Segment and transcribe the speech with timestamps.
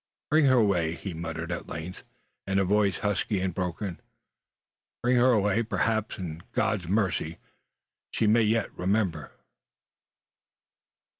[0.31, 2.03] "Bring her away!" he muttered, at length,
[2.47, 3.99] in a voice husky and broken;
[5.03, 5.61] "bring her away!
[5.61, 7.37] Perhaps, in God's mercy,
[8.11, 9.31] she may yet remember."